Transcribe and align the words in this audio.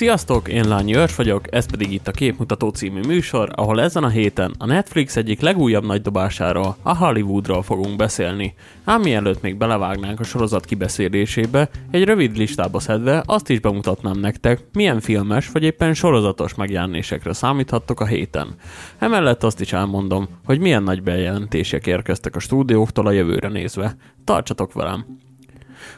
Sziasztok, 0.00 0.48
én 0.48 0.68
Lányi 0.68 0.94
Őrs 0.94 1.14
vagyok, 1.14 1.54
ez 1.54 1.70
pedig 1.70 1.92
itt 1.92 2.08
a 2.08 2.10
Képmutató 2.10 2.68
című 2.68 3.00
műsor, 3.06 3.48
ahol 3.54 3.80
ezen 3.80 4.04
a 4.04 4.08
héten 4.08 4.54
a 4.58 4.66
Netflix 4.66 5.16
egyik 5.16 5.40
legújabb 5.40 5.84
nagy 5.84 6.02
dobásáról, 6.02 6.76
a 6.82 6.96
Hollywoodról 6.96 7.62
fogunk 7.62 7.96
beszélni. 7.96 8.54
Ám 8.84 9.00
mielőtt 9.00 9.42
még 9.42 9.56
belevágnánk 9.56 10.20
a 10.20 10.24
sorozat 10.24 10.64
kibeszélésébe, 10.64 11.68
egy 11.90 12.04
rövid 12.04 12.36
listába 12.36 12.80
szedve 12.80 13.22
azt 13.26 13.48
is 13.48 13.60
bemutatnám 13.60 14.18
nektek, 14.18 14.60
milyen 14.72 15.00
filmes 15.00 15.50
vagy 15.50 15.62
éppen 15.62 15.94
sorozatos 15.94 16.54
megjelenésekre 16.54 17.32
számíthattok 17.32 18.00
a 18.00 18.06
héten. 18.06 18.54
Emellett 18.98 19.44
azt 19.44 19.60
is 19.60 19.72
elmondom, 19.72 20.28
hogy 20.44 20.58
milyen 20.58 20.82
nagy 20.82 21.02
bejelentések 21.02 21.86
érkeztek 21.86 22.36
a 22.36 22.40
stúdióktól 22.40 23.06
a 23.06 23.10
jövőre 23.10 23.48
nézve. 23.48 23.96
Tartsatok 24.24 24.72
velem! 24.72 25.29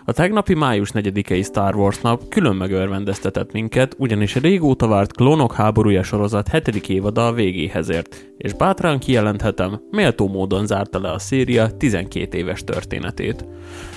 A 0.05 0.13
tegnapi 0.13 0.55
május 0.55 0.91
4-i 0.95 1.43
Star 1.43 1.75
Wars 1.75 2.01
nap 2.01 2.29
külön 2.29 2.57
megörvendeztetett 2.57 3.53
minket, 3.53 3.95
ugyanis 3.99 4.35
régóta 4.35 4.87
várt 4.87 5.13
Klónok 5.13 5.55
háborúja 5.55 6.03
sorozat 6.03 6.49
7. 6.49 6.89
évada 6.89 7.27
a 7.27 7.33
végéhez 7.33 7.89
ért, 7.89 8.33
és 8.37 8.53
bátran 8.53 8.99
kijelenthetem, 8.99 9.81
méltó 9.91 10.29
módon 10.29 10.67
zárta 10.67 11.01
le 11.01 11.11
a 11.11 11.19
széria 11.19 11.77
12 11.77 12.39
éves 12.39 12.65
történetét. 12.65 13.45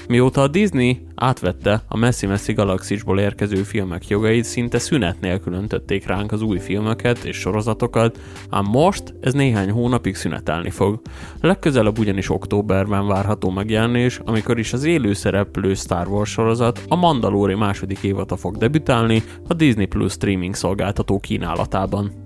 Mióta 0.08 0.42
a 0.42 0.48
Disney 0.48 1.02
átvette 1.16 1.84
a 1.88 1.98
messzi-messzi 1.98 2.54
galaxisból 2.54 3.20
érkező 3.20 3.64
filmek 3.64 4.08
jogait, 4.08 4.44
szinte 4.44 4.80
szünet 4.80 5.22
nélkül 5.22 5.54
öntötték 5.54 6.08
ránk 6.08 6.32
az 6.32 6.42
új 6.42 6.60
filmeket 6.60 7.24
és 7.24 7.38
sorozatokat, 7.38 8.20
ám 8.50 8.66
most 8.66 9.14
ez 9.22 9.34
néhány 9.34 9.72
hónapig 9.72 10.16
szünetelni 10.16 10.70
fog. 10.70 11.02
Legközelebb 11.42 12.00
ugyanis 12.00 12.30
októberben 12.30 13.08
várható 13.08 13.50
megjelenés, 13.50 14.20
amikor 14.26 14.60
is 14.60 14.74
az 14.74 14.84
élő 14.84 15.14
szereplő 15.14 15.74
Star 15.74 16.08
Wars 16.08 16.32
sorozat, 16.32 16.82
a 16.88 16.96
Mandalori 16.96 17.56
második 17.56 18.04
évata 18.04 18.36
fog 18.36 18.58
debütálni 18.58 19.24
a 19.48 19.54
Disney 19.54 19.86
Plus 19.86 20.12
streaming 20.12 20.56
szolgáltató 20.56 21.20
kínálatában. 21.20 22.25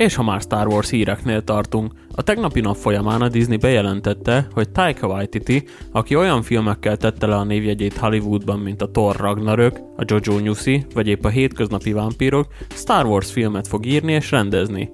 És 0.00 0.14
ha 0.14 0.22
már 0.22 0.40
Star 0.40 0.66
Wars 0.66 0.90
híreknél 0.90 1.44
tartunk, 1.44 1.92
a 2.14 2.22
tegnapi 2.22 2.60
nap 2.60 2.76
folyamán 2.76 3.22
a 3.22 3.28
Disney 3.28 3.56
bejelentette, 3.56 4.48
hogy 4.52 4.70
Taika 4.70 5.06
Waititi, 5.06 5.64
aki 5.92 6.16
olyan 6.16 6.42
filmekkel 6.42 6.96
tette 6.96 7.26
le 7.26 7.34
a 7.34 7.44
névjegyét 7.44 7.96
Hollywoodban, 7.96 8.58
mint 8.58 8.82
a 8.82 8.90
Thor 8.90 9.16
Ragnarök, 9.16 9.78
a 9.96 10.04
Jojo 10.06 10.38
Newsy, 10.38 10.86
vagy 10.94 11.08
épp 11.08 11.24
a 11.24 11.28
hétköznapi 11.28 11.92
vámpírok, 11.92 12.46
Star 12.74 13.06
Wars 13.06 13.32
filmet 13.32 13.68
fog 13.68 13.86
írni 13.86 14.12
és 14.12 14.30
rendezni. 14.30 14.90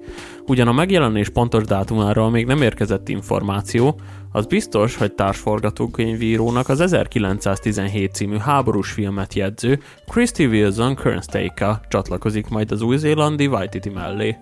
Ugyan 0.49 0.67
a 0.67 0.71
megjelenés 0.71 1.29
pontos 1.29 1.63
dátumáról 1.63 2.29
még 2.29 2.45
nem 2.45 2.61
érkezett 2.61 3.09
információ, 3.09 3.99
az 4.31 4.45
biztos, 4.45 4.95
hogy 4.95 5.13
társforgatókönyvírónak 5.13 6.69
az 6.69 6.79
1917 6.79 8.13
című 8.13 8.37
háborús 8.37 8.91
filmet 8.91 9.33
jegyző 9.33 9.79
Christy 10.07 10.45
Wilson 10.45 10.95
Kernsteka 10.95 11.81
csatlakozik 11.87 12.47
majd 12.47 12.71
az 12.71 12.81
új-zélandi 12.81 13.47
Waititi 13.47 13.89
mellé. 13.89 14.37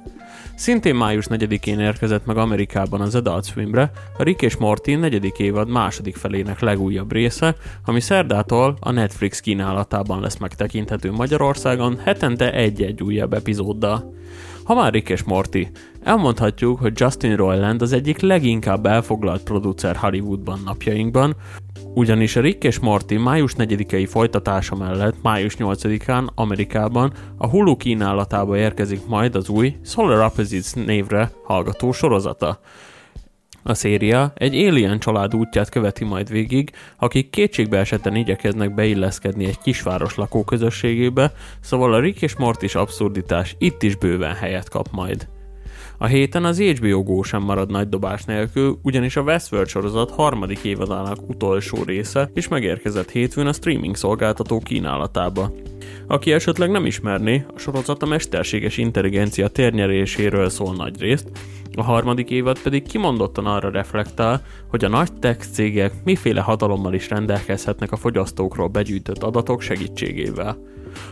Szintén 0.55 0.95
május 0.95 1.25
4-én 1.29 1.79
érkezett 1.79 2.25
meg 2.25 2.37
Amerikában 2.37 3.01
az 3.01 3.15
Adult 3.15 3.45
Swimre 3.45 3.91
a 4.17 4.23
Rick 4.23 4.41
és 4.41 4.57
Morty 4.57 4.91
negyedik 4.91 5.39
évad 5.39 5.69
második 5.69 6.15
felének 6.15 6.59
legújabb 6.59 7.11
része, 7.11 7.55
ami 7.85 7.99
szerdától 7.99 8.77
a 8.79 8.91
Netflix 8.91 9.39
kínálatában 9.39 10.19
lesz 10.19 10.37
megtekinthető 10.37 11.11
Magyarországon 11.11 11.97
hetente 11.97 12.53
egy-egy 12.53 13.03
újabb 13.03 13.33
epizóddal. 13.33 14.13
Ha 14.63 14.73
már 14.73 14.93
Rick 14.93 15.09
és 15.09 15.23
Morty, 15.23 15.67
elmondhatjuk, 16.03 16.79
hogy 16.79 16.93
Justin 16.95 17.35
Roiland 17.35 17.81
az 17.81 17.93
egyik 17.93 18.19
leginkább 18.19 18.85
elfoglalt 18.85 19.43
producer 19.43 19.95
Hollywoodban 19.95 20.59
napjainkban, 20.65 21.35
ugyanis 21.93 22.35
a 22.35 22.41
Rick 22.41 22.63
és 22.63 22.79
Morty 22.79 23.13
május 23.13 23.53
4-i 23.57 24.07
folytatása 24.09 24.75
mellett 24.75 25.15
május 25.21 25.55
8-án 25.59 26.27
Amerikában 26.35 27.13
a 27.37 27.47
Hulu 27.47 27.75
kínálatába 27.75 28.57
érkezik 28.57 29.05
majd 29.07 29.35
az 29.35 29.49
új 29.49 29.75
Solar 29.85 30.25
Opposites 30.25 30.71
névre 30.73 31.31
hallgató 31.43 31.91
sorozata. 31.91 32.59
A 33.67 33.73
széria 33.73 34.33
egy 34.35 34.55
alien 34.55 34.99
család 34.99 35.35
útját 35.35 35.69
követi 35.69 36.03
majd 36.03 36.29
végig, 36.29 36.71
akik 36.97 37.29
kétségbe 37.29 37.77
esetten 37.77 38.15
igyekeznek 38.15 38.73
beilleszkedni 38.73 39.45
egy 39.45 39.57
kisváros 39.57 40.15
lakóközösségébe, 40.15 41.31
szóval 41.59 41.93
a 41.93 41.99
Rick 41.99 42.21
és 42.21 42.35
Mortis 42.35 42.75
abszurditás 42.75 43.55
itt 43.57 43.83
is 43.83 43.95
bőven 43.95 44.35
helyet 44.35 44.69
kap 44.69 44.87
majd. 44.91 45.27
A 45.97 46.05
héten 46.05 46.45
az 46.45 46.61
HBO 46.61 47.03
Go 47.03 47.23
sem 47.23 47.41
marad 47.41 47.71
nagy 47.71 47.89
dobás 47.89 48.23
nélkül, 48.23 48.79
ugyanis 48.81 49.15
a 49.15 49.21
Westworld 49.21 49.67
sorozat 49.67 50.11
harmadik 50.11 50.63
évadának 50.63 51.29
utolsó 51.29 51.83
része 51.83 52.29
is 52.33 52.47
megérkezett 52.47 53.11
hétfőn 53.11 53.47
a 53.47 53.53
streaming 53.53 53.95
szolgáltató 53.95 54.59
kínálatába. 54.59 55.51
Aki 56.07 56.31
esetleg 56.31 56.69
nem 56.71 56.85
ismerné, 56.85 57.45
a 57.55 57.59
sorozat 57.59 58.03
a 58.03 58.05
mesterséges 58.05 58.77
intelligencia 58.77 59.47
térnyeréséről 59.47 60.49
szól 60.49 60.75
nagy 60.75 60.99
részt, 60.99 61.29
a 61.77 61.83
harmadik 61.83 62.29
évad 62.29 62.61
pedig 62.61 62.87
kimondottan 62.87 63.45
arra 63.45 63.69
reflektál, 63.69 64.41
hogy 64.69 64.85
a 64.85 64.89
nagy 64.89 65.13
tech 65.13 65.49
cégek 65.51 65.93
miféle 66.03 66.41
hatalommal 66.41 66.93
is 66.93 67.09
rendelkezhetnek 67.09 67.91
a 67.91 67.95
fogyasztókról 67.95 68.67
begyűjtött 68.67 69.23
adatok 69.23 69.61
segítségével. 69.61 70.57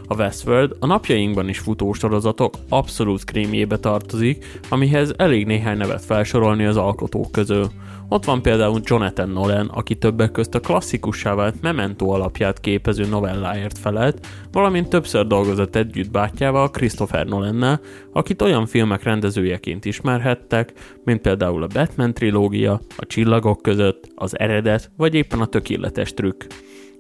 A 0.07 0.15
Westworld 0.15 0.75
a 0.79 0.85
napjainkban 0.85 1.49
is 1.49 1.59
futó 1.59 1.93
sorozatok 1.93 2.53
abszolút 2.69 3.23
krémjébe 3.23 3.77
tartozik, 3.77 4.59
amihez 4.69 5.13
elég 5.17 5.45
néhány 5.45 5.77
nevet 5.77 6.05
felsorolni 6.05 6.65
az 6.65 6.77
alkotók 6.77 7.31
közül. 7.31 7.67
Ott 8.09 8.25
van 8.25 8.41
például 8.41 8.79
Jonathan 8.83 9.29
Nolan, 9.29 9.67
aki 9.67 9.95
többek 9.95 10.31
közt 10.31 10.55
a 10.55 10.59
klasszikussá 10.59 11.33
vált 11.33 11.61
Memento 11.61 12.09
alapját 12.09 12.59
képező 12.59 13.05
novelláért 13.05 13.77
felelt, 13.77 14.27
valamint 14.51 14.89
többször 14.89 15.27
dolgozott 15.27 15.75
együtt 15.75 16.11
bátyjával, 16.11 16.71
Christopher 16.71 17.25
Nolannel, 17.25 17.79
akit 18.11 18.41
olyan 18.41 18.65
filmek 18.65 19.03
rendezőjeként 19.03 19.85
ismerhettek, 19.85 20.73
mint 21.03 21.21
például 21.21 21.63
a 21.63 21.67
Batman 21.73 22.13
trilógia, 22.13 22.81
a 22.97 23.05
Csillagok 23.05 23.61
között, 23.61 24.07
az 24.15 24.39
Eredet, 24.39 24.91
vagy 24.97 25.15
éppen 25.15 25.39
a 25.41 25.45
Tökéletes 25.45 26.13
trükk. 26.13 26.43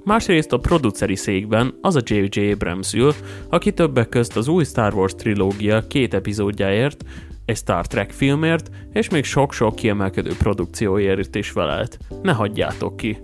Másrészt 0.03 0.53
a 0.53 0.57
produceri 0.57 1.15
székben 1.15 1.77
az 1.81 1.95
a 1.95 2.01
J.J. 2.03 2.51
Abrams 2.51 2.93
ül, 2.93 3.13
aki 3.49 3.73
többek 3.73 4.09
közt 4.09 4.37
az 4.37 4.47
új 4.47 4.63
Star 4.63 4.93
Wars 4.93 5.15
trilógia 5.15 5.87
két 5.87 6.13
epizódjáért, 6.13 7.03
egy 7.45 7.55
Star 7.55 7.87
Trek 7.87 8.11
filmért, 8.11 8.69
és 8.93 9.09
még 9.09 9.23
sok-sok 9.23 9.75
kiemelkedő 9.75 10.31
produkcióért 10.37 11.35
is 11.35 11.51
velelt. 11.51 11.97
Ne 12.21 12.31
hagyjátok 12.31 12.97
ki! 12.97 13.17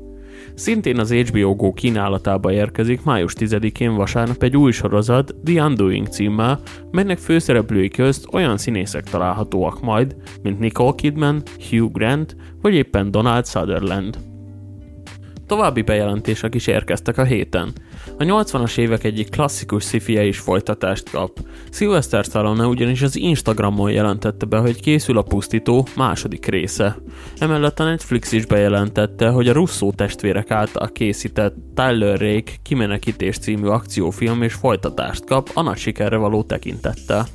Szintén 0.53 0.99
az 0.99 1.13
HBO 1.13 1.55
Go 1.55 1.73
kínálatába 1.73 2.51
érkezik 2.51 3.03
május 3.03 3.33
10-én 3.39 3.95
vasárnap 3.95 4.43
egy 4.43 4.57
új 4.57 4.71
sorozat, 4.71 5.35
The 5.43 5.63
Undoing 5.63 6.07
címmel, 6.07 6.59
melynek 6.91 7.17
főszereplői 7.17 7.87
közt 7.87 8.27
olyan 8.33 8.57
színészek 8.57 9.03
találhatóak 9.03 9.81
majd, 9.81 10.15
mint 10.41 10.59
Nicole 10.59 10.95
Kidman, 10.95 11.43
Hugh 11.69 11.91
Grant, 11.91 12.35
vagy 12.61 12.73
éppen 12.73 13.11
Donald 13.11 13.47
Sutherland. 13.47 14.28
További 15.49 15.81
bejelentések 15.81 16.55
is 16.55 16.67
érkeztek 16.67 17.17
a 17.17 17.23
héten. 17.23 17.73
A 18.17 18.23
80-as 18.23 18.77
évek 18.77 19.03
egyik 19.03 19.29
klasszikus 19.29 19.83
szifie 19.83 20.23
is 20.23 20.39
folytatást 20.39 21.09
kap. 21.09 21.39
Sylvester 21.71 22.23
Stallone 22.23 22.65
ugyanis 22.65 23.01
az 23.01 23.15
Instagramon 23.15 23.91
jelentette 23.91 24.45
be, 24.45 24.57
hogy 24.57 24.81
készül 24.81 25.17
a 25.17 25.21
Pusztító 25.21 25.87
második 25.95 26.45
része. 26.45 26.97
Emellett 27.37 27.79
a 27.79 27.83
Netflix 27.83 28.31
is 28.31 28.45
bejelentette, 28.45 29.29
hogy 29.29 29.47
a 29.47 29.53
Russo 29.53 29.91
testvérek 29.91 30.51
által 30.51 30.89
készített 30.91 31.55
Tyler 31.75 32.19
Rake 32.19 32.51
kimenekítés 32.63 33.37
című 33.37 33.67
akciófilm 33.67 34.41
és 34.41 34.53
folytatást 34.53 35.25
kap 35.25 35.49
a 35.53 35.61
nagy 35.61 35.77
sikerre 35.77 36.17
való 36.17 36.43
tekintettel. 36.43 37.25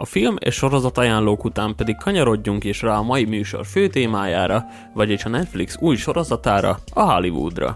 A 0.00 0.04
film 0.04 0.36
és 0.38 0.54
sorozat 0.54 0.98
ajánlók 0.98 1.44
után 1.44 1.74
pedig 1.74 1.96
kanyarodjunk 1.96 2.64
is 2.64 2.82
rá 2.82 2.96
a 2.96 3.02
mai 3.02 3.24
műsor 3.24 3.66
fő 3.66 3.88
témájára, 3.88 4.64
vagyis 4.94 5.24
a 5.24 5.28
Netflix 5.28 5.76
új 5.80 5.96
sorozatára, 5.96 6.78
a 6.92 7.12
Hollywoodra. 7.12 7.74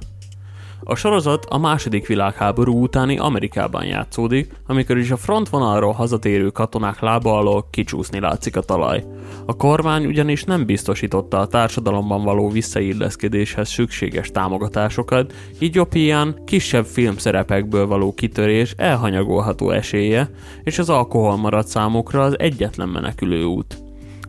A 0.86 0.94
sorozat 0.94 1.44
a 1.44 1.58
második 1.58 2.06
világháború 2.06 2.82
utáni 2.82 3.18
Amerikában 3.18 3.84
játszódik, 3.84 4.52
amikor 4.66 4.98
is 4.98 5.10
a 5.10 5.16
frontvonalról 5.16 5.92
hazatérő 5.92 6.48
katonák 6.48 7.00
lába 7.00 7.38
alól 7.38 7.68
kicsúszni 7.70 8.20
látszik 8.20 8.56
a 8.56 8.60
talaj. 8.60 9.04
A 9.46 9.56
kormány 9.56 10.06
ugyanis 10.06 10.44
nem 10.44 10.64
biztosította 10.64 11.40
a 11.40 11.46
társadalomban 11.46 12.24
való 12.24 12.48
visszailleszkedéshez 12.48 13.68
szükséges 13.68 14.30
támogatásokat, 14.30 15.32
így 15.58 15.74
jobb 15.74 15.92
hiány 15.92 16.34
kisebb 16.44 16.84
filmszerepekből 16.84 17.86
való 17.86 18.14
kitörés 18.14 18.74
elhanyagolható 18.76 19.70
esélye, 19.70 20.30
és 20.62 20.78
az 20.78 20.90
alkohol 20.90 21.36
maradt 21.36 21.68
számukra 21.68 22.22
az 22.22 22.38
egyetlen 22.38 22.88
menekülő 22.88 23.44
út. 23.44 23.78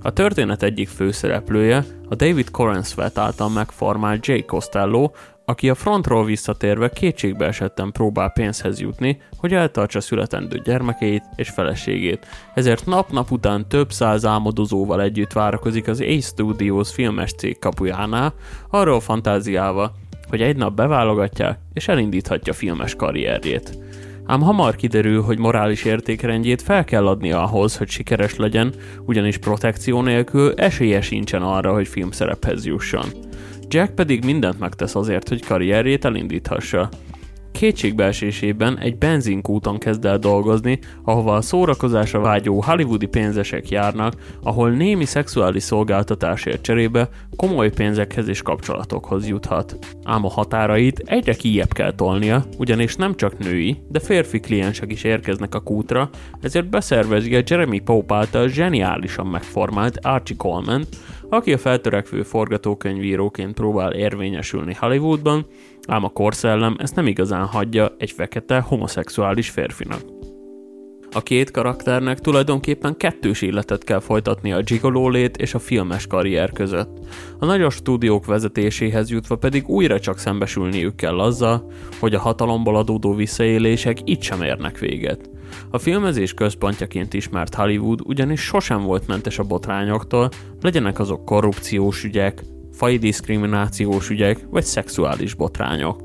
A 0.02 0.14
történet 0.14 0.64
egyik 0.64 0.88
főszereplője, 0.88 1.86
a 2.10 2.16
David 2.16 2.52
Corenswet 2.52 3.18
által 3.18 3.50
megformált 3.50 4.26
Jay 4.26 4.46
Costello, 4.46 5.10
aki 5.46 5.70
a 5.70 5.76
frontról 5.76 6.26
visszatérve 6.26 6.90
kétségbe 6.90 7.46
esetten 7.46 7.92
próbál 7.92 8.30
pénzhez 8.30 8.80
jutni, 8.80 9.22
hogy 9.38 9.54
eltartsa 9.54 10.02
születendő 10.02 10.62
gyermekeit 10.64 11.24
és 11.36 11.50
feleségét. 11.50 12.26
Ezért 12.54 12.86
nap-nap 12.86 13.32
után 13.32 13.68
több 13.68 13.92
száz 13.92 14.26
álmodozóval 14.26 15.02
együtt 15.02 15.34
várakozik 15.34 15.88
az 15.88 16.00
A 16.00 16.22
Studios 16.22 16.94
filmes 16.94 17.34
cég 17.34 17.60
kapujánál, 17.60 18.34
arról 18.70 19.00
fantáziálva, 19.00 19.92
hogy 20.30 20.42
egy 20.42 20.56
nap 20.56 20.74
beválogatják, 20.74 21.60
és 21.74 21.88
elindíthatja 21.88 22.54
filmes 22.54 22.96
karrierjét. 22.96 23.78
Ám 24.28 24.42
hamar 24.42 24.76
kiderül, 24.76 25.22
hogy 25.22 25.38
morális 25.38 25.84
értékrendjét 25.84 26.62
fel 26.62 26.84
kell 26.84 27.08
adni 27.08 27.32
ahhoz, 27.32 27.78
hogy 27.78 27.90
sikeres 27.90 28.36
legyen, 28.36 28.74
ugyanis 29.06 29.38
protekció 29.38 30.02
nélkül 30.02 30.54
esélye 30.54 31.02
sincsen 31.02 31.42
arra, 31.42 31.74
hogy 31.74 31.88
filmszerephez 31.88 32.66
jusson. 32.66 33.06
Jack 33.68 33.96
pedig 33.96 34.26
mindent 34.26 34.60
megtesz 34.60 34.96
azért, 34.96 35.30
hogy 35.30 35.46
karrierjét 35.46 36.06
elindíthassa. 36.06 36.90
Kétségbeesésében 37.52 38.80
egy 38.80 38.98
benzinkúton 38.98 39.78
kezd 39.78 40.06
el 40.06 40.18
dolgozni, 40.18 40.80
ahova 41.04 41.36
a 41.36 41.42
szórakozásra 41.42 42.20
vágyó 42.20 42.62
hollywoodi 42.62 43.06
pénzesek 43.06 43.70
járnak, 43.70 44.14
ahol 44.44 44.70
némi 44.70 45.06
szexuális 45.06 45.64
szolgáltatásért 45.64 46.62
cserébe 46.62 47.10
komoly 47.36 47.70
pénzekhez 47.70 48.28
és 48.28 48.42
kapcsolatokhoz 48.42 49.28
juthat. 49.28 49.78
Ám 50.04 50.26
a 50.26 50.30
határait 50.30 51.02
egyre 51.06 51.34
kijebb 51.34 51.74
kell 51.74 51.94
tolnia, 51.94 52.46
ugyanis 52.58 52.96
nem 52.96 53.16
csak 53.16 53.38
női, 53.38 53.78
de 53.90 54.00
férfi 54.00 54.40
kliensek 54.40 54.92
is 54.92 55.04
érkeznek 55.04 55.56
a 55.56 55.60
kútra, 55.60 56.10
ezért 56.42 56.70
beszervezi 56.70 57.36
a 57.36 57.44
Jeremy 57.48 57.80
Pope 57.80 58.16
által 58.16 58.48
zseniálisan 58.48 59.28
megformált 59.28 60.00
Archie 60.02 60.38
Coleman, 60.38 60.86
aki 61.30 61.54
a 61.54 61.58
feltörekvő 61.58 62.24
forgatókönyvíróként 62.24 63.54
próbál 63.54 63.94
érvényesülni 63.94 64.74
Hollywoodban, 64.74 65.46
ám 65.88 66.04
a 66.04 66.10
korszellem 66.10 66.76
ezt 66.80 66.96
nem 66.96 67.08
igazán 67.08 67.46
hagyja 67.46 67.96
egy 67.98 68.12
fekete, 68.12 68.60
homoszexuális 68.60 69.50
férfinak. 69.50 70.02
A 71.16 71.22
két 71.22 71.52
karakternek 71.52 72.20
tulajdonképpen 72.20 72.98
kettős 72.98 73.42
életet 73.42 73.84
kell 73.84 74.00
folytatni 74.00 74.52
a 74.52 74.62
gigolólét 74.62 75.38
és 75.38 75.54
a 75.54 75.60
filmes 75.60 76.08
karrier 76.08 76.52
között. 76.52 76.98
A 77.40 77.46
nagyos 77.46 77.74
stúdiók 77.74 78.26
vezetéséhez 78.26 79.10
jutva 79.10 79.36
pedig 79.36 79.68
újra 79.68 80.00
csak 80.00 80.18
szembesülniük 80.18 80.96
kell 80.96 81.20
azzal, 81.20 81.72
hogy 82.00 82.14
a 82.14 82.20
hatalomból 82.20 82.76
adódó 82.76 83.14
visszaélések 83.14 83.98
itt 84.04 84.22
sem 84.22 84.42
érnek 84.42 84.80
véget. 84.80 85.30
A 85.70 85.78
filmezés 85.78 86.34
központjaként 86.34 87.14
ismert 87.14 87.56
Hollywood 87.56 88.00
ugyanis 88.04 88.42
sosem 88.42 88.82
volt 88.82 89.08
mentes 89.08 89.40
a 89.40 89.44
botrányoktól, 89.44 90.30
legyenek 90.62 91.00
azok 91.00 91.26
korrupciós 91.26 92.04
ügyek, 92.04 92.44
fai 92.72 92.98
diszkriminációs 92.98 94.10
ügyek 94.10 94.40
vagy 94.50 94.64
szexuális 94.64 95.34
botrányok. 95.34 96.04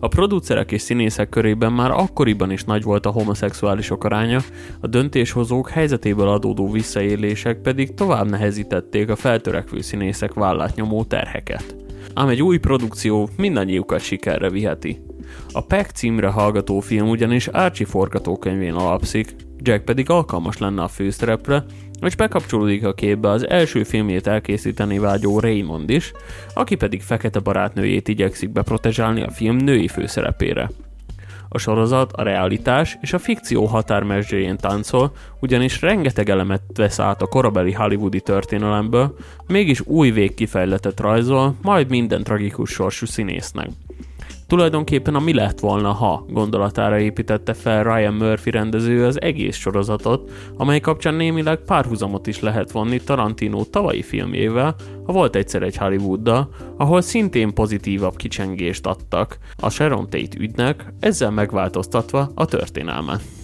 A 0.00 0.08
producerek 0.08 0.72
és 0.72 0.82
színészek 0.82 1.28
körében 1.28 1.72
már 1.72 1.90
akkoriban 1.90 2.50
is 2.50 2.64
nagy 2.64 2.82
volt 2.82 3.06
a 3.06 3.10
homoszexuálisok 3.10 4.04
aránya, 4.04 4.40
a 4.80 4.86
döntéshozók 4.86 5.68
helyzetéből 5.68 6.28
adódó 6.28 6.70
visszaélések 6.70 7.60
pedig 7.60 7.94
tovább 7.94 8.30
nehezítették 8.30 9.08
a 9.08 9.16
feltörekvő 9.16 9.80
színészek 9.80 10.34
vállát 10.34 10.74
nyomó 10.74 11.04
terheket. 11.04 11.76
Ám 12.14 12.28
egy 12.28 12.42
új 12.42 12.58
produkció 12.58 13.28
mindannyiukat 13.36 14.00
sikerre 14.00 14.50
viheti. 14.50 15.02
A 15.52 15.60
Peck 15.60 15.90
címre 15.90 16.28
hallgató 16.28 16.80
film 16.80 17.08
ugyanis 17.08 17.46
Archie 17.46 17.86
forgatókönyvén 17.86 18.74
alapszik, 18.74 19.34
Jack 19.58 19.84
pedig 19.84 20.10
alkalmas 20.10 20.58
lenne 20.58 20.82
a 20.82 20.88
főszerepre, 20.88 21.64
és 22.00 22.16
bekapcsolódik 22.16 22.84
a 22.84 22.94
képbe 22.94 23.28
az 23.28 23.48
első 23.48 23.82
filmjét 23.82 24.26
elkészíteni 24.26 24.98
vágyó 24.98 25.40
Raymond 25.40 25.90
is, 25.90 26.12
aki 26.54 26.74
pedig 26.74 27.02
fekete 27.02 27.38
barátnőjét 27.38 28.08
igyekszik 28.08 28.50
beprotezsálni 28.50 29.22
a 29.22 29.30
film 29.30 29.56
női 29.56 29.88
főszerepére. 29.88 30.70
A 31.54 31.58
sorozat 31.58 32.12
a 32.12 32.22
realitás 32.22 32.98
és 33.00 33.12
a 33.12 33.18
fikció 33.18 33.64
határmesdjéjén 33.64 34.56
táncol, 34.56 35.12
ugyanis 35.40 35.80
rengeteg 35.80 36.28
elemet 36.28 36.62
vesz 36.74 36.98
át 36.98 37.22
a 37.22 37.26
korabeli 37.26 37.72
hollywoodi 37.72 38.20
történelemből, 38.20 39.16
mégis 39.46 39.80
új 39.80 40.10
végkifejletet 40.10 41.00
rajzol, 41.00 41.54
majd 41.62 41.88
minden 41.88 42.22
tragikus 42.22 42.70
sorsú 42.70 43.06
színésznek. 43.06 43.68
Tulajdonképpen 44.52 45.14
a 45.14 45.20
mi 45.20 45.34
lett 45.34 45.60
volna, 45.60 45.92
ha 45.92 46.24
gondolatára 46.28 46.98
építette 46.98 47.54
fel 47.54 47.82
Ryan 47.82 48.14
Murphy 48.14 48.50
rendező 48.50 49.04
az 49.04 49.20
egész 49.20 49.56
sorozatot, 49.56 50.30
amely 50.56 50.80
kapcsán 50.80 51.14
némileg 51.14 51.58
párhuzamot 51.58 52.26
is 52.26 52.40
lehet 52.40 52.70
vonni 52.70 53.00
Tarantino 53.00 53.64
tavalyi 53.64 54.02
filmjével, 54.02 54.74
ha 55.06 55.12
volt 55.12 55.36
egyszer 55.36 55.62
egy 55.62 55.76
Hollywooddal, 55.76 56.48
ahol 56.76 57.00
szintén 57.00 57.54
pozitívabb 57.54 58.16
kicsengést 58.16 58.86
adtak 58.86 59.38
a 59.56 59.70
Sharon 59.70 60.04
Tate 60.10 60.36
ügynek, 60.38 60.92
ezzel 61.00 61.30
megváltoztatva 61.30 62.30
a 62.34 62.44
történelmet. 62.44 63.41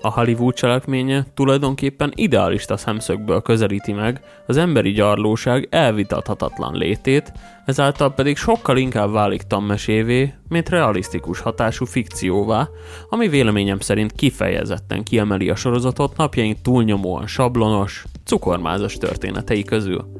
A 0.00 0.12
Hollywood 0.12 0.54
cselekménye 0.54 1.26
tulajdonképpen 1.34 2.12
idealista 2.14 2.76
szemszögből 2.76 3.42
közelíti 3.42 3.92
meg 3.92 4.20
az 4.46 4.56
emberi 4.56 4.90
gyarlóság 4.90 5.68
elvitathatatlan 5.70 6.74
létét, 6.74 7.32
ezáltal 7.64 8.14
pedig 8.14 8.36
sokkal 8.36 8.76
inkább 8.76 9.12
válik 9.12 9.42
tanmesévé, 9.42 10.34
mint 10.48 10.68
realisztikus 10.68 11.40
hatású 11.40 11.84
fikcióvá, 11.84 12.68
ami 13.08 13.28
véleményem 13.28 13.80
szerint 13.80 14.12
kifejezetten 14.12 15.02
kiemeli 15.02 15.50
a 15.50 15.56
sorozatot 15.56 16.16
napjaink 16.16 16.60
túlnyomóan 16.62 17.26
sablonos, 17.26 18.04
cukormázas 18.24 18.94
történetei 18.94 19.64
közül. 19.64 20.12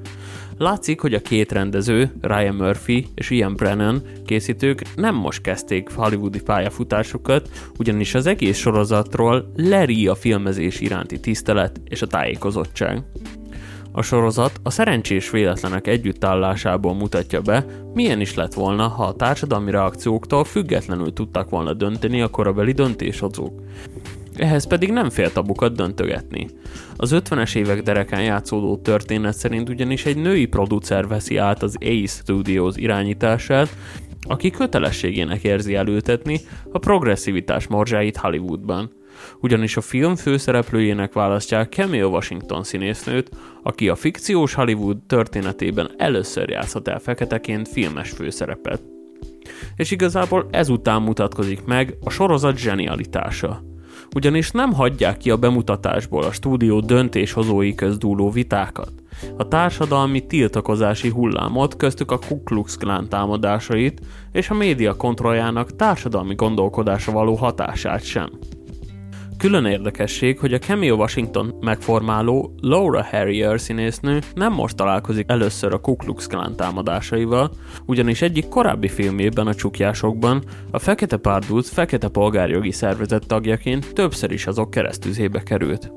Látszik, 0.58 1.00
hogy 1.00 1.14
a 1.14 1.20
két 1.20 1.52
rendező, 1.52 2.12
Ryan 2.20 2.54
Murphy 2.54 3.06
és 3.14 3.30
Ian 3.30 3.54
Brennan 3.54 4.02
készítők 4.26 4.82
nem 4.96 5.14
most 5.14 5.42
kezdték 5.42 5.90
hollywoodi 5.94 6.42
pályafutásukat, 6.42 7.48
ugyanis 7.78 8.14
az 8.14 8.26
egész 8.26 8.58
sorozatról 8.58 9.52
leri 9.56 10.06
a 10.06 10.14
filmezés 10.14 10.80
iránti 10.80 11.20
tisztelet 11.20 11.80
és 11.84 12.02
a 12.02 12.06
tájékozottság. 12.06 13.02
A 13.92 14.02
sorozat 14.02 14.60
a 14.62 14.70
szerencsés 14.70 15.30
véletlenek 15.30 15.86
együttállásából 15.86 16.94
mutatja 16.94 17.40
be, 17.40 17.64
milyen 17.94 18.20
is 18.20 18.34
lett 18.34 18.54
volna, 18.54 18.88
ha 18.88 19.04
a 19.04 19.14
társadalmi 19.14 19.70
reakcióktól 19.70 20.44
függetlenül 20.44 21.12
tudtak 21.12 21.50
volna 21.50 21.72
dönteni 21.72 22.20
a 22.20 22.28
korabeli 22.28 22.72
döntéshozók 22.72 23.60
ehhez 24.38 24.66
pedig 24.66 24.92
nem 24.92 25.10
fél 25.10 25.32
tabukat 25.32 25.76
döntögetni. 25.76 26.46
Az 26.96 27.10
50-es 27.14 27.56
évek 27.56 27.82
derekán 27.82 28.22
játszódó 28.22 28.76
történet 28.76 29.36
szerint 29.36 29.68
ugyanis 29.68 30.06
egy 30.06 30.16
női 30.16 30.46
producer 30.46 31.06
veszi 31.06 31.36
át 31.36 31.62
az 31.62 31.76
Ace 31.80 32.22
Studios 32.22 32.76
irányítását, 32.76 33.68
aki 34.28 34.50
kötelességének 34.50 35.42
érzi 35.42 35.74
elültetni 35.74 36.40
a 36.72 36.78
progresszivitás 36.78 37.66
morzsáit 37.66 38.16
Hollywoodban. 38.16 38.90
Ugyanis 39.40 39.76
a 39.76 39.80
film 39.80 40.16
főszereplőjének 40.16 41.12
választják 41.12 41.72
Camille 41.72 42.06
Washington 42.06 42.62
színésznőt, 42.62 43.30
aki 43.62 43.88
a 43.88 43.94
fikciós 43.94 44.54
Hollywood 44.54 44.98
történetében 45.06 45.90
először 45.96 46.48
játszhat 46.48 46.88
el 46.88 46.98
feketeként 46.98 47.68
filmes 47.68 48.10
főszerepet. 48.10 48.80
És 49.76 49.90
igazából 49.90 50.48
ezután 50.50 51.02
mutatkozik 51.02 51.64
meg 51.64 51.96
a 52.04 52.10
sorozat 52.10 52.58
zsenialitása 52.58 53.62
ugyanis 54.14 54.50
nem 54.50 54.72
hagyják 54.72 55.16
ki 55.16 55.30
a 55.30 55.36
bemutatásból 55.36 56.22
a 56.22 56.32
stúdió 56.32 56.80
döntéshozói 56.80 57.74
közdúló 57.74 58.30
vitákat. 58.30 58.92
A 59.36 59.48
társadalmi 59.48 60.26
tiltakozási 60.26 61.08
hullámot, 61.08 61.76
köztük 61.76 62.10
a 62.10 62.18
Ku 62.28 62.42
Klux 62.42 62.76
Klan 62.76 63.08
támadásait 63.08 64.00
és 64.32 64.50
a 64.50 64.54
média 64.54 64.96
kontrolljának 64.96 65.76
társadalmi 65.76 66.34
gondolkodása 66.34 67.12
való 67.12 67.34
hatását 67.34 68.04
sem. 68.04 68.30
Külön 69.38 69.64
érdekesség, 69.64 70.38
hogy 70.38 70.52
a 70.54 70.58
Camille 70.58 70.94
Washington 70.94 71.54
megformáló 71.60 72.54
Laura 72.60 73.04
Harrier 73.04 73.60
színésznő 73.60 74.20
nem 74.34 74.52
most 74.52 74.76
találkozik 74.76 75.24
először 75.28 75.72
a 75.72 75.78
Ku 75.78 75.96
Klux 75.96 76.26
Klan 76.26 76.56
támadásaival, 76.56 77.50
ugyanis 77.86 78.22
egyik 78.22 78.48
korábbi 78.48 78.88
filmében 78.88 79.46
a 79.46 79.54
csukjásokban 79.54 80.42
a 80.70 80.78
Fekete 80.78 81.16
Párduc 81.16 81.68
Fekete 81.68 82.08
Polgárjogi 82.08 82.72
Szervezet 82.72 83.26
tagjaként 83.26 83.92
többször 83.92 84.30
is 84.30 84.46
azok 84.46 84.70
keresztüzébe 84.70 85.42
került. 85.42 85.90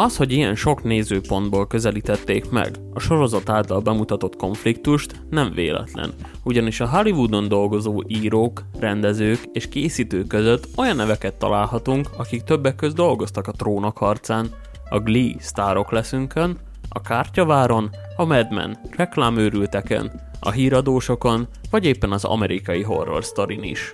Az, 0.00 0.16
hogy 0.16 0.32
ilyen 0.32 0.54
sok 0.54 0.82
nézőpontból 0.82 1.66
közelítették 1.66 2.50
meg 2.50 2.76
a 2.94 3.00
sorozat 3.00 3.48
által 3.48 3.80
bemutatott 3.80 4.36
konfliktust, 4.36 5.22
nem 5.30 5.52
véletlen, 5.54 6.12
ugyanis 6.44 6.80
a 6.80 6.88
Hollywoodon 6.88 7.48
dolgozó 7.48 8.02
írók, 8.06 8.64
rendezők 8.78 9.38
és 9.52 9.68
készítők 9.68 10.26
között 10.26 10.68
olyan 10.76 10.96
neveket 10.96 11.34
találhatunk, 11.34 12.08
akik 12.16 12.42
többek 12.42 12.76
közt 12.76 12.94
dolgoztak 12.94 13.46
a 13.46 13.52
trónok 13.52 13.98
harcán, 13.98 14.50
a 14.90 14.98
Glee 14.98 15.34
sztárok 15.38 15.90
leszünkön, 15.90 16.58
a 16.88 17.00
kártyaváron, 17.00 17.90
a 18.16 18.24
Mad 18.24 18.52
Men 18.52 18.78
reklámőrülteken, 18.96 20.20
a 20.40 20.50
híradósokon, 20.50 21.48
vagy 21.70 21.84
éppen 21.84 22.12
az 22.12 22.24
amerikai 22.24 22.82
horror 22.82 23.24
sztorin 23.24 23.62
is. 23.62 23.92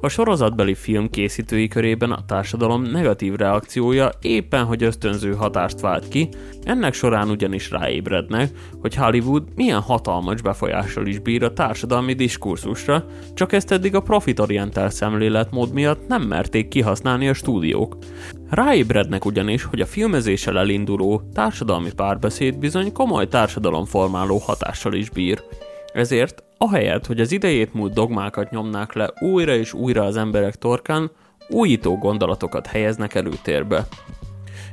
A 0.00 0.08
sorozatbeli 0.08 0.74
film 0.74 1.10
készítői 1.10 1.68
körében 1.68 2.10
a 2.10 2.24
társadalom 2.26 2.82
negatív 2.82 3.34
reakciója 3.34 4.10
éppen 4.20 4.64
hogy 4.64 4.82
ösztönző 4.82 5.34
hatást 5.34 5.80
vált 5.80 6.08
ki, 6.08 6.28
ennek 6.62 6.94
során 6.94 7.30
ugyanis 7.30 7.70
ráébrednek, 7.70 8.50
hogy 8.80 8.94
Hollywood 8.94 9.42
milyen 9.54 9.80
hatalmas 9.80 10.42
befolyással 10.42 11.06
is 11.06 11.18
bír 11.18 11.44
a 11.44 11.52
társadalmi 11.52 12.12
diskurzusra, 12.12 13.04
csak 13.34 13.52
ezt 13.52 13.72
eddig 13.72 13.94
a 13.94 14.00
profitorientált 14.00 14.92
szemléletmód 14.92 15.72
miatt 15.72 16.08
nem 16.08 16.22
merték 16.22 16.68
kihasználni 16.68 17.28
a 17.28 17.34
stúdiók. 17.34 17.96
Ráébrednek 18.50 19.24
ugyanis, 19.24 19.62
hogy 19.62 19.80
a 19.80 19.86
filmezéssel 19.86 20.58
elinduló 20.58 21.22
társadalmi 21.32 21.92
párbeszéd 21.92 22.58
bizony 22.58 22.92
komoly 22.92 23.28
társadalomformáló 23.28 24.38
hatással 24.38 24.94
is 24.94 25.10
bír. 25.10 25.42
Ezért 25.92 26.42
ahelyett, 26.58 27.06
hogy 27.06 27.20
az 27.20 27.32
idejét 27.32 27.74
múlt 27.74 27.92
dogmákat 27.92 28.50
nyomnák 28.50 28.92
le 28.92 29.12
újra 29.20 29.54
és 29.54 29.72
újra 29.72 30.04
az 30.04 30.16
emberek 30.16 30.54
torkán, 30.56 31.10
újító 31.48 31.98
gondolatokat 31.98 32.66
helyeznek 32.66 33.14
előtérbe. 33.14 33.86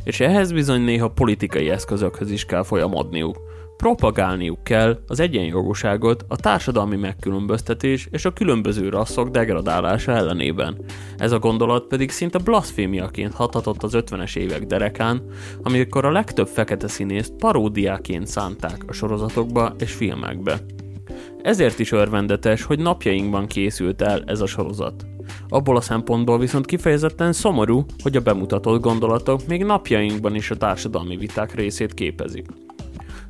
És 0.03 0.19
ehhez 0.19 0.51
bizony 0.51 0.81
néha 0.81 1.09
politikai 1.09 1.69
eszközökhöz 1.69 2.31
is 2.31 2.45
kell 2.45 2.63
folyamodniuk. 2.63 3.37
Propagálniuk 3.77 4.63
kell 4.63 4.99
az 5.07 5.19
egyenjogúságot, 5.19 6.25
a 6.27 6.35
társadalmi 6.35 6.95
megkülönböztetés 6.95 8.07
és 8.11 8.25
a 8.25 8.33
különböző 8.33 8.89
rasszok 8.89 9.29
degradálása 9.29 10.11
ellenében. 10.11 10.77
Ez 11.17 11.31
a 11.31 11.39
gondolat 11.39 11.87
pedig 11.87 12.09
szinte 12.11 12.37
blasfémiaként 12.37 13.33
hathatott 13.33 13.83
az 13.83 13.93
50-es 13.95 14.35
évek 14.37 14.63
derekán, 14.65 15.21
amikor 15.63 16.05
a 16.05 16.11
legtöbb 16.11 16.47
fekete 16.47 16.87
színészt 16.87 17.33
paródiáként 17.33 18.27
szánták 18.27 18.83
a 18.87 18.93
sorozatokba 18.93 19.75
és 19.79 19.91
filmekbe. 19.93 20.59
Ezért 21.45 21.79
is 21.79 21.91
örvendetes, 21.91 22.63
hogy 22.63 22.79
napjainkban 22.79 23.47
készült 23.47 24.01
el 24.01 24.23
ez 24.25 24.41
a 24.41 24.45
sorozat. 24.45 25.05
Abból 25.49 25.75
a 25.75 25.81
szempontból 25.81 26.39
viszont 26.39 26.65
kifejezetten 26.65 27.33
szomorú, 27.33 27.85
hogy 28.03 28.15
a 28.15 28.21
bemutatott 28.21 28.81
gondolatok 28.81 29.47
még 29.47 29.63
napjainkban 29.63 30.35
is 30.35 30.51
a 30.51 30.57
társadalmi 30.57 31.17
viták 31.17 31.55
részét 31.55 31.93
képezik. 31.93 32.45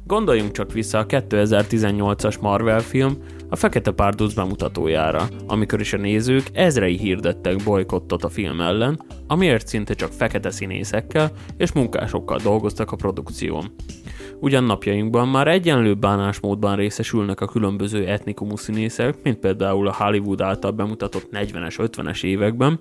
Gondoljunk 0.03 0.51
csak 0.51 0.73
vissza 0.73 0.97
a 0.97 1.05
2018-as 1.05 2.39
Marvel 2.39 2.79
film, 2.79 3.17
a 3.49 3.55
Fekete 3.55 3.91
Párduc 3.91 4.33
bemutatójára, 4.33 5.27
amikor 5.47 5.79
is 5.79 5.93
a 5.93 5.97
nézők 5.97 6.49
ezrei 6.53 6.97
hirdettek 6.97 7.63
bolykottot 7.63 8.23
a 8.23 8.29
film 8.29 8.61
ellen, 8.61 9.05
amiért 9.27 9.67
szinte 9.67 9.93
csak 9.93 10.11
fekete 10.11 10.51
színészekkel 10.51 11.31
és 11.57 11.71
munkásokkal 11.71 12.39
dolgoztak 12.43 12.91
a 12.91 12.95
produkción. 12.95 13.71
Ugyan 14.45 14.63
napjainkban 14.63 15.27
már 15.27 15.47
egyenlő 15.47 15.93
bánásmódban 15.93 16.75
részesülnek 16.75 17.41
a 17.41 17.45
különböző 17.45 18.07
etnikumú 18.07 18.55
színészek, 18.55 19.15
mint 19.23 19.37
például 19.37 19.87
a 19.87 19.95
Hollywood 19.97 20.41
által 20.41 20.71
bemutatott 20.71 21.29
40-es, 21.31 21.75
50-es 21.77 22.23
években, 22.23 22.79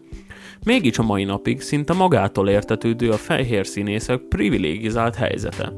mégis 0.65 0.99
a 0.99 1.03
mai 1.03 1.25
napig 1.25 1.61
szinte 1.61 1.93
magától 1.93 2.49
értetődő 2.49 3.11
a 3.11 3.17
fehér 3.17 3.67
színészek 3.67 4.21
privilégizált 4.21 5.15
helyzete. 5.15 5.73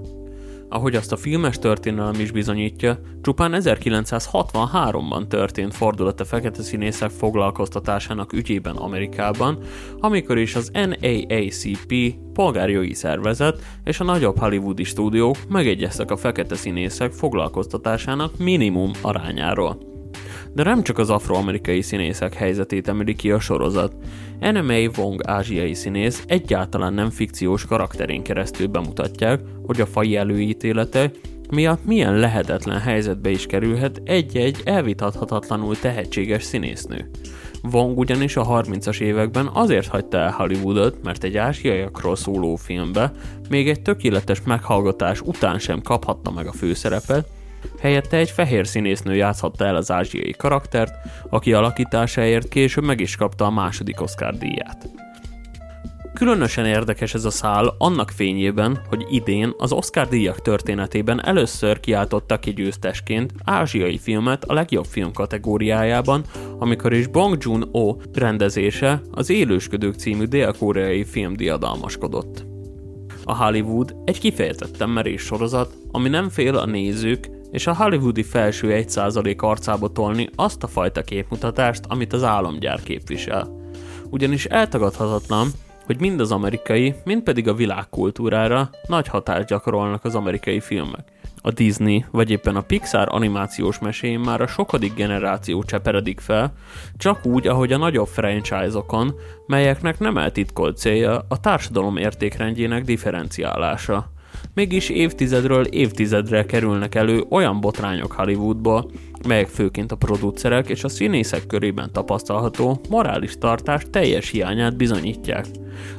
Ahogy 0.77 0.95
azt 0.95 1.13
a 1.13 1.17
filmes 1.17 1.59
történelem 1.59 2.21
is 2.21 2.31
bizonyítja, 2.31 2.99
csupán 3.23 3.53
1963-ban 3.57 5.27
történt 5.27 5.75
fordulat 5.75 6.21
a 6.21 6.25
fekete 6.25 6.63
színészek 6.63 7.11
foglalkoztatásának 7.11 8.33
ügyében 8.33 8.77
Amerikában, 8.77 9.59
amikor 9.99 10.39
is 10.39 10.55
az 10.55 10.71
NAACP 10.73 11.95
polgárjogi 12.33 12.95
szervezet 12.95 13.63
és 13.85 14.01
a 14.01 14.05
nagyobb 14.05 14.39
hollywoodi 14.39 14.85
stúdiók 14.85 15.37
megegyeztek 15.49 16.11
a 16.11 16.17
fekete 16.17 16.55
színészek 16.55 17.13
foglalkoztatásának 17.13 18.39
minimum 18.39 18.91
arányáról. 19.03 19.96
De 20.57 20.63
nem 20.63 20.83
csak 20.83 20.99
az 20.99 21.11
afroamerikai 21.11 21.81
színészek 21.81 22.35
helyzetét 22.35 22.89
emeli 22.89 23.15
ki 23.15 23.31
a 23.31 23.41
sorozat. 23.41 23.93
NMA 24.41 24.79
Wong 24.97 25.21
ázsiai 25.27 25.75
színész 25.75 26.25
egyáltalán 26.27 26.95
nem 26.95 27.11
fikciós 27.11 27.65
karakterén 27.65 28.23
keresztül 28.23 28.67
bemutatják, 28.67 29.41
hogy 29.67 29.81
a 29.81 29.87
fai 29.87 30.17
előítélete 30.17 31.11
miatt 31.51 31.85
milyen 31.85 32.17
lehetetlen 32.17 32.81
helyzetbe 32.81 33.31
is 33.31 33.47
kerülhet 33.47 34.01
egy-egy 34.05 34.61
elvitathatatlanul 34.65 35.79
tehetséges 35.79 36.43
színésznő. 36.43 37.11
Wong 37.73 37.99
ugyanis 37.99 38.37
a 38.37 38.47
30-as 38.47 39.01
években 39.01 39.51
azért 39.53 39.87
hagyta 39.87 40.19
el 40.19 40.31
Hollywoodot, 40.31 41.03
mert 41.03 41.25
egy 41.25 41.37
ázsiaiakról 41.37 42.17
szóló 42.17 42.57
filmbe 42.57 43.13
még 43.49 43.69
egy 43.69 43.83
tökéletes 43.83 44.43
meghallgatás 44.45 45.21
után 45.21 45.59
sem 45.59 45.83
kaphatta 45.83 46.31
meg 46.31 46.47
a 46.47 46.53
főszerepet, 46.53 47.29
Helyette 47.81 48.17
egy 48.17 48.31
fehér 48.31 48.67
színésznő 48.67 49.15
játszhatta 49.15 49.65
el 49.65 49.77
az 49.77 49.91
ázsiai 49.91 50.35
karaktert, 50.39 50.95
aki 51.29 51.53
alakításáért 51.53 52.49
később 52.49 52.85
meg 52.85 53.01
is 53.01 53.17
kapta 53.17 53.45
a 53.45 53.51
második 53.51 54.01
Oscar 54.01 54.37
díját. 54.37 54.89
Különösen 56.17 56.67
érdekes 56.67 57.15
ez 57.15 57.25
a 57.25 57.31
szál 57.31 57.75
annak 57.79 58.11
fényében, 58.11 58.81
hogy 58.89 59.07
idén 59.11 59.55
az 59.59 59.73
Oscar 59.73 60.09
díjak 60.09 60.43
történetében 60.43 61.27
először 61.27 61.81
kiáltottak 61.81 62.41
ki 62.41 62.53
győztesként 62.53 63.33
ázsiai 63.45 63.99
filmet 63.99 64.45
a 64.45 64.53
legjobb 64.53 64.85
film 64.85 65.13
kategóriájában, 65.13 66.25
amikor 66.59 66.93
is 66.93 67.07
Bong 67.07 67.37
Joon-ho 67.41 67.97
rendezése 68.15 69.01
az 69.11 69.31
Élősködők 69.31 69.95
című 69.95 70.25
dél-koreai 70.25 71.05
film 71.05 71.37
diadalmaskodott. 71.37 72.45
A 73.25 73.45
Hollywood 73.45 73.97
egy 74.05 74.19
kifejezetten 74.19 74.89
merés 74.89 75.23
sorozat, 75.23 75.75
ami 75.91 76.09
nem 76.09 76.29
fél 76.29 76.57
a 76.57 76.67
nézők 76.67 77.36
és 77.57 77.67
a 77.67 77.75
hollywoodi 77.75 78.23
felső 78.23 78.85
1% 78.89 79.39
arcába 79.39 79.89
tolni 79.89 80.29
azt 80.35 80.63
a 80.63 80.67
fajta 80.67 81.03
képmutatást, 81.03 81.85
amit 81.89 82.13
az 82.13 82.23
álomgyár 82.23 82.83
képvisel. 82.83 83.49
Ugyanis 84.11 84.45
eltagadhatatlan, 84.45 85.49
hogy 85.87 86.01
mind 86.01 86.21
az 86.21 86.33
amerikai, 86.33 86.95
mind 87.05 87.23
pedig 87.23 87.49
a 87.49 87.55
világkultúrára 87.55 88.71
nagy 88.87 89.09
hatást 89.09 89.47
gyakorolnak 89.47 90.05
az 90.05 90.15
amerikai 90.15 90.61
filmek. 90.61 91.13
A 91.43 91.51
Disney 91.51 92.05
vagy 92.11 92.31
éppen 92.31 92.57
a 92.57 92.61
Pixar 92.61 93.09
animációs 93.11 93.79
meséin 93.79 94.21
már 94.21 94.41
a 94.41 94.47
sokadik 94.47 94.95
generáció 94.95 95.63
cseperedik 95.63 96.21
fel, 96.21 96.53
csak 96.97 97.27
úgy, 97.27 97.47
ahogy 97.47 97.73
a 97.73 97.79
nagyobb 97.79 98.09
franchise-okon, 98.09 99.15
melyeknek 99.47 99.99
nem 99.99 100.19
eltitkolt 100.19 100.77
célja 100.77 101.25
a 101.29 101.41
társadalom 101.41 101.97
értékrendjének 101.97 102.85
differenciálása. 102.85 104.15
Mégis 104.55 104.89
évtizedről 104.89 105.65
évtizedre 105.65 106.47
kerülnek 106.47 106.95
elő 106.95 107.25
olyan 107.29 107.61
botrányok 107.61 108.13
Hollywoodból, 108.13 108.91
melyek 109.27 109.49
főként 109.49 109.93
a 109.93 109.97
producerek 109.97 110.69
és 110.69 110.85
a 110.85 110.89
színészek 110.89 111.47
körében 111.47 111.93
tapasztalható 111.93 112.81
morális 112.89 113.39
tartás 113.39 113.83
teljes 113.91 114.31
hiányát 114.31 114.77
bizonyítják. 114.77 115.47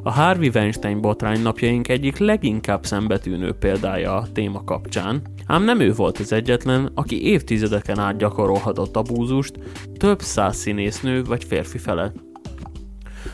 A 0.03 0.11
Harvey 0.11 0.49
Weinstein 0.53 1.01
botrány 1.01 1.41
napjaink 1.41 1.87
egyik 1.87 2.17
leginkább 2.17 2.85
szembetűnő 2.85 3.51
példája 3.51 4.15
a 4.15 4.27
téma 4.33 4.63
kapcsán, 4.63 5.21
ám 5.45 5.63
nem 5.63 5.79
ő 5.79 5.93
volt 5.93 6.17
az 6.17 6.31
egyetlen, 6.31 6.91
aki 6.93 7.25
évtizedeken 7.25 7.99
át 7.99 8.17
gyakorolhatott 8.17 8.95
abúzust 8.95 9.59
több 9.97 10.19
száz 10.19 10.55
színésznő 10.55 11.23
vagy 11.23 11.43
férfi 11.43 11.77
felett. 11.77 12.26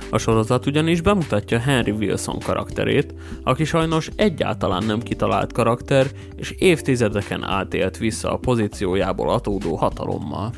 A 0.10 0.18
sorozat 0.18 0.66
ugyanis 0.66 1.02
bemutatja 1.02 1.60
Henry 1.60 1.92
Wilson 1.92 2.40
karakterét, 2.40 3.14
aki 3.44 3.64
sajnos 3.64 4.10
egyáltalán 4.16 4.84
nem 4.84 5.00
kitalált 5.00 5.54
karakter, 5.54 6.08
és 6.36 6.56
évtizedeken 6.58 7.44
átélt 7.44 7.98
vissza 7.98 8.32
a 8.32 8.38
pozíciójából 8.38 9.30
atódó 9.30 9.76
hatalommal. 9.76 10.52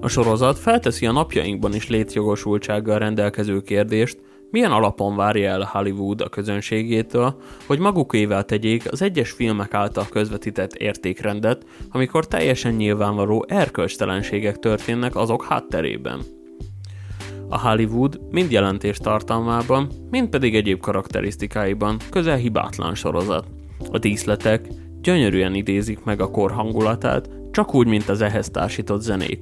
A 0.00 0.08
sorozat 0.08 0.58
felteszi 0.58 1.06
a 1.06 1.12
napjainkban 1.12 1.74
is 1.74 1.88
létjogosultsággal 1.88 2.98
rendelkező 2.98 3.60
kérdést, 3.60 4.18
milyen 4.50 4.72
alapon 4.72 5.16
várja 5.16 5.50
el 5.50 5.68
Hollywood 5.72 6.20
a 6.20 6.28
közönségétől, 6.28 7.36
hogy 7.66 7.78
magukével 7.78 8.44
tegyék 8.44 8.92
az 8.92 9.02
egyes 9.02 9.30
filmek 9.30 9.74
által 9.74 10.06
közvetített 10.10 10.74
értékrendet, 10.74 11.64
amikor 11.90 12.26
teljesen 12.26 12.74
nyilvánvaló 12.74 13.44
erkölcstelenségek 13.48 14.58
történnek 14.58 15.16
azok 15.16 15.44
hátterében. 15.44 16.20
A 17.48 17.68
Hollywood 17.68 18.20
mind 18.30 18.50
jelentés 18.50 18.98
tartalmában, 18.98 19.88
mind 20.10 20.28
pedig 20.28 20.54
egyéb 20.54 20.80
karakterisztikáiban 20.80 21.96
közel 22.10 22.36
hibátlan 22.36 22.94
sorozat. 22.94 23.46
A 23.90 23.98
díszletek 23.98 24.68
gyönyörűen 25.00 25.54
idézik 25.54 26.04
meg 26.04 26.20
a 26.20 26.30
kor 26.30 26.50
hangulatát, 26.50 27.30
csak 27.50 27.74
úgy, 27.74 27.86
mint 27.86 28.08
az 28.08 28.20
ehhez 28.20 28.50
társított 28.50 29.00
zenék. 29.00 29.40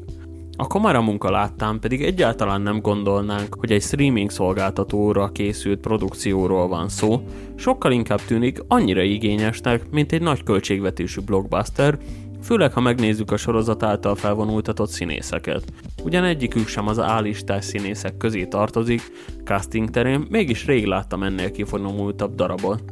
A 0.57 0.67
kameramunka 0.67 1.31
láttán 1.31 1.81
pedig 1.81 2.03
egyáltalán 2.03 2.61
nem 2.61 2.81
gondolnánk, 2.81 3.57
hogy 3.59 3.73
egy 3.73 3.83
streaming 3.83 4.31
szolgáltatóra 4.31 5.29
készült 5.29 5.81
produkcióról 5.81 6.69
van 6.69 6.89
szó, 6.89 7.23
sokkal 7.55 7.93
inkább 7.93 8.21
tűnik 8.27 8.59
annyira 8.69 9.03
igényesnek, 9.03 9.91
mint 9.91 10.13
egy 10.13 10.23
nagy 10.23 10.43
költségvetésű 10.43 11.21
blockbuster, 11.21 11.99
főleg 12.43 12.73
ha 12.73 12.81
megnézzük 12.81 13.31
a 13.31 13.37
sorozat 13.37 13.83
által 13.83 14.15
felvonultatott 14.15 14.89
színészeket. 14.89 15.63
Ugyan 16.03 16.25
egyikük 16.25 16.69
sem 16.69 16.89
az 16.89 16.99
állistás 16.99 17.65
színészek 17.65 18.17
közé 18.17 18.45
tartozik, 18.45 19.03
casting 19.45 19.91
terén 19.91 20.27
mégis 20.31 20.67
rég 20.67 20.87
láttam 20.87 21.23
ennél 21.23 21.51
kifonomultabb 21.51 22.35
darabot. 22.35 22.83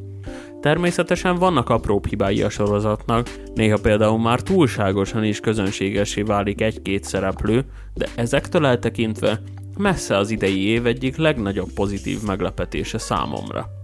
Természetesen 0.60 1.36
vannak 1.36 1.68
apróbb 1.68 2.06
hibái 2.06 2.42
a 2.42 2.48
sorozatnak, 2.48 3.30
néha 3.54 3.78
például 3.82 4.18
már 4.18 4.40
túlságosan 4.40 5.24
is 5.24 5.40
közönségesé 5.40 6.22
válik 6.22 6.60
egy-két 6.60 7.04
szereplő, 7.04 7.64
de 7.94 8.06
ezektől 8.14 8.66
eltekintve 8.66 9.42
messze 9.78 10.16
az 10.16 10.30
idei 10.30 10.64
év 10.64 10.86
egyik 10.86 11.16
legnagyobb 11.16 11.72
pozitív 11.74 12.18
meglepetése 12.22 12.98
számomra 12.98 13.79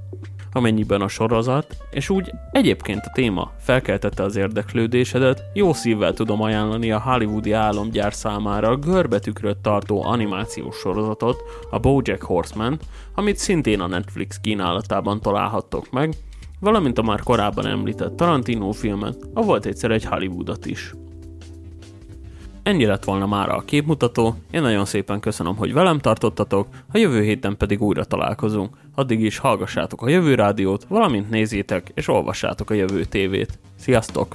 amennyiben 0.57 1.01
a 1.01 1.09
sorozat, 1.09 1.77
és 1.91 2.09
úgy 2.11 2.31
egyébként 2.51 3.05
a 3.05 3.11
téma 3.13 3.53
felkeltette 3.59 4.23
az 4.23 4.37
érdeklődésedet, 4.37 5.43
jó 5.55 5.73
szívvel 5.73 6.13
tudom 6.13 6.43
ajánlani 6.43 6.91
a 6.91 7.01
hollywoodi 7.01 7.53
álomgyár 7.53 8.15
számára 8.15 8.77
görbetükröt 8.77 9.57
tartó 9.57 10.05
animációs 10.05 10.77
sorozatot, 10.77 11.43
a 11.71 11.79
BoJack 11.79 12.23
Horseman, 12.23 12.79
amit 13.15 13.37
szintén 13.37 13.81
a 13.81 13.87
Netflix 13.87 14.39
kínálatában 14.41 15.21
találhattok 15.21 15.91
meg, 15.91 16.15
valamint 16.61 16.99
a 16.99 17.03
már 17.03 17.21
korábban 17.21 17.67
említett 17.67 18.17
Tarantino 18.17 18.73
filmet, 18.73 19.17
a 19.35 19.43
volt 19.43 19.67
egyszer 19.67 19.91
egy 19.91 20.05
Hollywoodot 20.05 20.67
is. 20.67 20.95
Ennyi 22.67 22.85
lett 22.85 23.05
volna 23.05 23.27
már 23.27 23.49
a 23.49 23.63
képmutató, 23.65 24.35
én 24.51 24.63
nagyon 24.63 24.85
szépen 24.85 25.21
köszönöm, 25.21 25.57
hogy 25.57 25.73
velem 25.73 25.99
tartottatok, 25.99 26.69
a 26.93 26.99
jövő 26.99 27.23
héten 27.23 27.57
pedig 27.57 27.83
újra 27.83 28.05
találkozunk. 28.05 28.77
Addig 28.95 29.21
is 29.21 29.39
hallgassátok 29.39 30.03
a 30.03 30.09
jövő 30.09 30.35
rádiót, 30.35 30.85
valamint 30.89 31.31
nézzétek 31.31 31.91
és 31.95 32.09
olvassátok 32.09 32.71
a 32.71 32.75
jövő 32.75 33.05
tévét. 33.05 33.59
Sziasztok! 33.79 34.35